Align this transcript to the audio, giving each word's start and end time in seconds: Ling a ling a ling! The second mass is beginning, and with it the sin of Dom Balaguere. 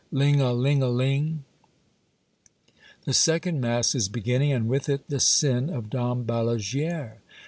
Ling 0.11 0.41
a 0.41 0.51
ling 0.51 0.81
a 0.81 0.89
ling! 0.89 1.43
The 3.05 3.13
second 3.13 3.61
mass 3.61 3.93
is 3.93 4.09
beginning, 4.09 4.51
and 4.51 4.67
with 4.67 4.89
it 4.89 5.07
the 5.09 5.19
sin 5.19 5.69
of 5.69 5.91
Dom 5.91 6.23
Balaguere. 6.25 7.19